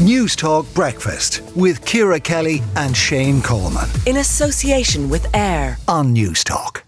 [0.00, 3.86] News Talk Breakfast with Ciara Kelly and Shane Coleman.
[4.06, 6.84] In association with AIR on News Talk.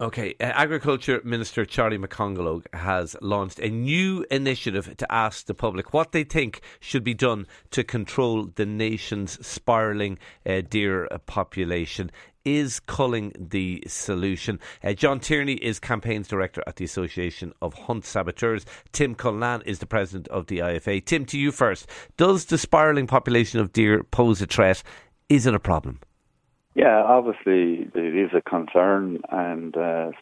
[0.00, 5.92] Okay, uh, Agriculture Minister Charlie McConalogue has launched a new initiative to ask the public
[5.92, 12.10] what they think should be done to control the nation's spiralling uh, deer population
[12.56, 14.58] is culling the solution.
[14.82, 18.64] Uh, John Tierney is campaigns director at the Association of Hunt Saboteurs.
[18.92, 21.04] Tim Cullinan is the president of the IFA.
[21.04, 21.88] Tim, to you first.
[22.16, 24.82] Does the spiralling population of deer pose a threat?
[25.28, 26.00] Is it a problem?
[26.74, 30.12] Yeah, obviously it is a concern, and uh,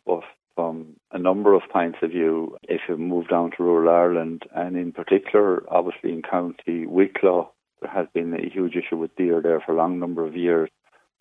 [0.57, 4.77] from a number of points of view, if you move down to rural Ireland, and
[4.77, 9.61] in particular, obviously in County Wicklow, there has been a huge issue with deer there
[9.61, 10.71] for a long number of years.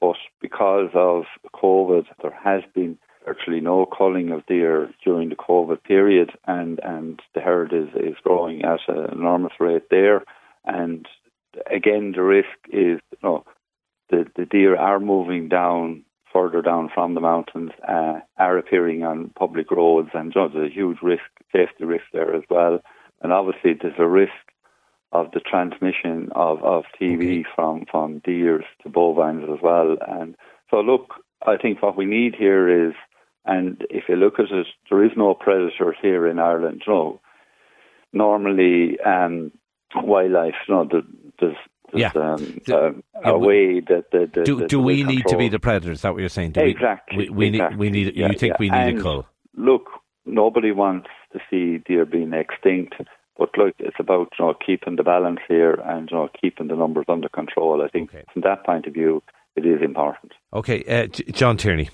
[0.02, 1.24] But because of
[1.54, 7.20] COVID, there has been virtually no culling of deer during the COVID period, and, and
[7.34, 10.24] the herd is, is growing at an enormous rate there.
[10.66, 11.08] And
[11.72, 13.46] again, the risk is you know,
[14.10, 19.32] the, the deer are moving down further down from the mountains, uh, are appearing on
[19.38, 22.80] public roads, and you know, there's a huge risk, safety risk there as well.
[23.22, 24.34] And obviously, there's a risk
[25.16, 27.46] of the transmission of, of TB okay.
[27.56, 29.96] from, from deers to bovines as well.
[30.08, 30.36] And
[30.70, 31.14] so, look,
[31.46, 32.94] I think what we need here is,
[33.46, 36.84] and if you look at it, there is no predator here in Ireland.
[36.88, 37.22] Know,
[38.12, 39.52] normally um,
[39.96, 40.90] wildlife, you know,
[41.40, 41.56] there's
[41.94, 42.12] yeah.
[42.16, 42.92] Um, uh, yeah,
[43.24, 46.00] a way that the, the, do, the, do we need to be the predators?
[46.00, 46.52] Is that what you're saying?
[46.52, 47.18] Do exactly.
[47.18, 47.78] We, we, exactly.
[47.78, 47.80] need.
[47.80, 48.16] We need.
[48.16, 48.58] Yeah, you think yeah.
[48.60, 49.26] we need and a cull?
[49.56, 49.86] Look,
[50.26, 52.96] nobody wants to see deer being extinct.
[53.38, 56.76] But look, it's about you know, keeping the balance here and you know, keeping the
[56.76, 57.84] numbers under control.
[57.84, 58.24] I think okay.
[58.32, 59.22] from that point of view,
[59.56, 60.34] it is important.
[60.54, 61.90] Okay, uh, John Tierney.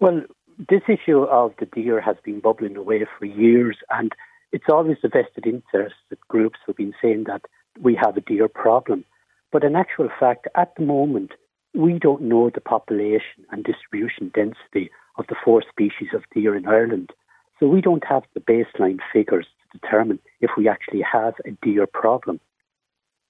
[0.00, 0.22] Well,
[0.68, 4.12] this issue of the deer has been bubbling away for years, and
[4.52, 7.42] it's always the vested interests that groups have been saying that
[7.80, 9.04] we have a deer problem.
[9.52, 11.32] But in actual fact, at the moment,
[11.74, 16.66] we don't know the population and distribution density of the four species of deer in
[16.66, 17.10] Ireland.
[17.58, 21.86] So we don't have the baseline figures to determine if we actually have a deer
[21.86, 22.40] problem.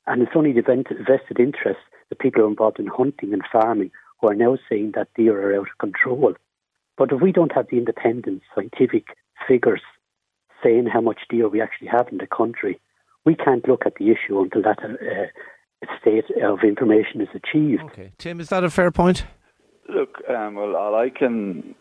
[0.06, 3.90] And it's only the vested interests, the people who are involved in hunting and farming,
[4.20, 6.34] who are now saying that deer are out of control.
[6.96, 9.06] But if we don't have the independent scientific
[9.46, 9.82] figures
[10.62, 12.80] saying how much deer we actually have in the country,
[13.24, 17.82] we can't look at the issue until that uh, state of information is achieved.
[17.84, 19.24] Okay, Tim, is that a fair point?
[19.88, 21.74] Look, um, well, all I can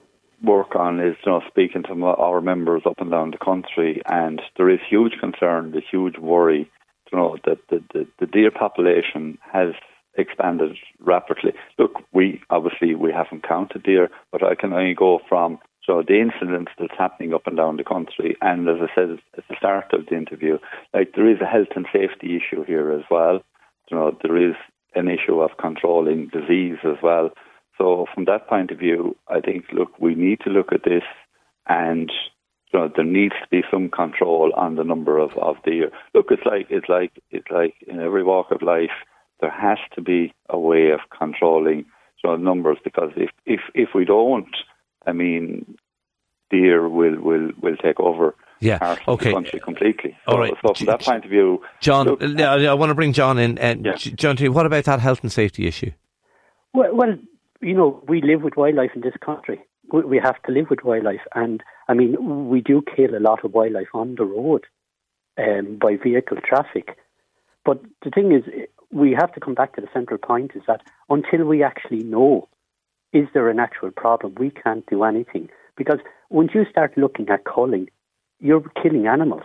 [0.44, 4.42] work on is you know speaking to our members up and down the country, and
[4.58, 6.70] there is huge concern, the huge worry,
[7.12, 9.74] you know that the, the, the deer population has
[10.18, 11.54] expanded rapidly.
[11.78, 16.20] Look, we obviously we haven't counted deer, but I can only go from so the
[16.20, 19.94] incidents that's happening up and down the country, and as I said at the start
[19.94, 20.58] of the interview,
[20.94, 23.40] like there is a health and safety issue here as well.
[23.90, 24.56] You know, there is
[24.96, 27.30] an issue of controlling disease as well.
[27.78, 31.04] So from that point of view, I think look, we need to look at this,
[31.68, 32.12] and
[32.74, 35.92] you know, there needs to be some control on the number of of deer.
[36.14, 38.98] Look, it's like it's like it's like in every walk of life,
[39.40, 41.86] there has to be a way of controlling
[42.24, 44.56] you know, numbers because if if if we don't,
[45.06, 45.78] I mean,
[46.50, 48.96] deer will will will take over yeah.
[49.08, 49.32] okay.
[49.32, 50.18] country completely.
[50.26, 50.54] So, All right.
[50.66, 53.58] So from that point of view, John, look, I want to bring John in.
[53.60, 53.96] And yeah.
[53.96, 55.92] John, what about that health and safety issue?
[56.74, 57.18] Well, well,
[57.62, 59.60] you know, we live with wildlife in this country.
[59.92, 63.54] We have to live with wildlife, and I mean, we do kill a lot of
[63.54, 64.66] wildlife on the road
[65.38, 66.98] um, by vehicle traffic.
[67.64, 68.44] But the thing is,
[68.92, 72.50] we have to come back to the central point: is that until we actually know,
[73.14, 75.50] is there an actual problem, we can't do anything.
[75.78, 77.90] Because once you start looking at culling,
[78.40, 79.44] you're killing animals,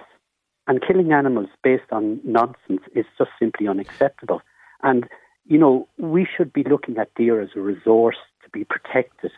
[0.67, 4.43] and killing animals based on nonsense is just simply unacceptable.
[4.83, 5.09] And
[5.47, 9.31] you know, we should be looking at deer as a resource to be protected,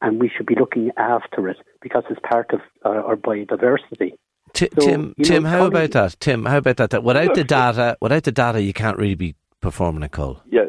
[0.00, 4.12] and we should be looking after it because it's part of our, our biodiversity.
[4.52, 6.16] T- so, Tim, Tim, know, how about that?
[6.20, 6.90] Tim, how about that?
[6.90, 10.42] that without look, the data, without the data, you can't really be performing a cull.
[10.50, 10.64] Yeah,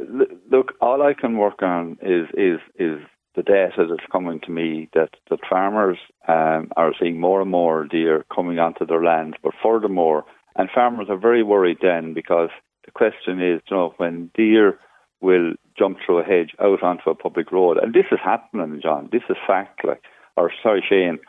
[0.50, 3.00] look, all I can work on is is is
[3.36, 5.98] the data that's coming to me that the farmers
[6.28, 10.24] um, are seeing more and more deer coming onto their lands, but furthermore,
[10.56, 12.50] and farmers are very worried then because
[12.86, 14.80] the question is, you know, when deer
[15.22, 19.10] will jump through a hedge out onto a public road, and this is happening, John.
[19.12, 20.02] This is fact, like,
[20.38, 21.20] or sorry, Shane,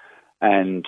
[0.40, 0.86] and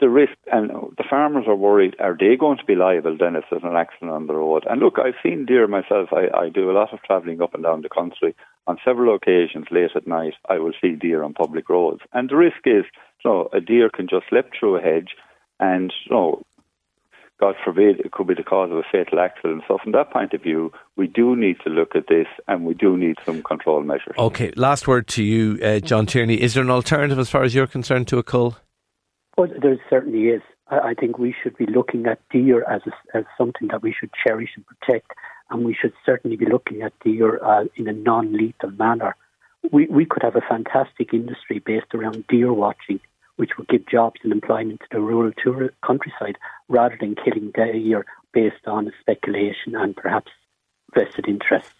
[0.00, 3.44] the risk, and the farmers are worried: are they going to be liable then if
[3.50, 4.64] there's an accident on the road?
[4.68, 6.08] And look, I've seen deer myself.
[6.12, 8.34] I, I do a lot of travelling up and down the country.
[8.66, 12.36] On several occasions, late at night, I will see deer on public roads, and the
[12.36, 12.84] risk is,
[13.24, 15.16] you know, a deer can just slip through a hedge,
[15.58, 16.42] and you know,
[17.40, 19.62] God forbid, it could be the cause of a fatal accident.
[19.68, 22.74] So, from that point of view, we do need to look at this and we
[22.74, 24.16] do need some control measures.
[24.18, 26.40] Okay, last word to you, uh, John Tierney.
[26.40, 28.56] Is there an alternative as far as you're concerned to a cull?
[29.36, 30.42] Well, there certainly is.
[30.68, 33.94] I, I think we should be looking at deer as, a, as something that we
[33.98, 35.12] should cherish and protect,
[35.50, 39.14] and we should certainly be looking at deer uh, in a non lethal manner.
[39.70, 42.98] We, we could have a fantastic industry based around deer watching
[43.38, 46.36] which would give jobs and employment to the rural tour- countryside
[46.68, 50.30] rather than killing deer based on speculation and perhaps
[50.94, 51.70] vested interests.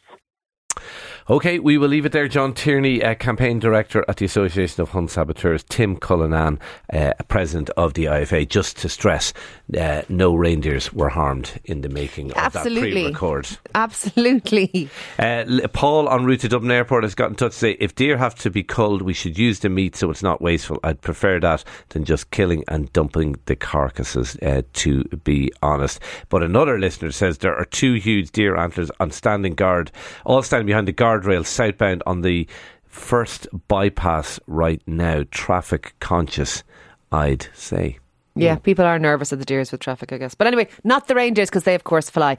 [1.31, 2.27] Okay, we will leave it there.
[2.27, 6.59] John Tierney, uh, campaign director at the Association of Hunt Saboteurs, Tim Cullinan,
[6.91, 9.35] uh, president of the IFA, just to stress
[9.79, 12.79] uh, no reindeers were harmed in the making Absolutely.
[12.79, 13.59] of that pre-record.
[13.75, 14.89] Absolutely.
[15.19, 18.17] Uh, Paul en route to Dublin Airport has got in touch to say if deer
[18.17, 20.81] have to be culled, we should use the meat so it's not wasteful.
[20.83, 26.01] I'd prefer that than just killing and dumping the carcasses, uh, to be honest.
[26.31, 29.93] But another listener says there are two huge deer antlers on standing guard,
[30.25, 32.47] all standing behind the guardrail southbound on the
[32.85, 35.25] first bypass right now.
[35.31, 36.63] Traffic conscious,
[37.13, 37.99] I'd say.
[38.35, 40.35] Yeah, people are nervous of the deers with traffic, I guess.
[40.35, 42.39] But anyway, not the reindeers because they, of course, fly.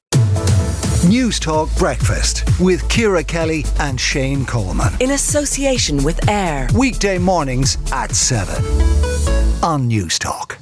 [1.07, 4.93] News Talk Breakfast with Ciara Kelly and Shane Coleman.
[4.99, 6.67] In association with AIR.
[6.73, 10.57] Weekday mornings at 7 on News Talk.